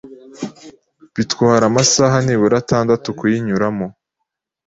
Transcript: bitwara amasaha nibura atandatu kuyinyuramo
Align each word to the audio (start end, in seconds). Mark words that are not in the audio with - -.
bitwara 1.15 1.63
amasaha 1.69 2.17
nibura 2.25 2.55
atandatu 2.63 3.07
kuyinyuramo 3.17 3.87